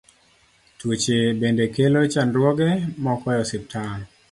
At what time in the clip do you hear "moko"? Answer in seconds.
3.03-3.27